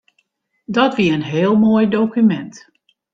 [0.65, 2.55] Dat wie in heel moai dokumint.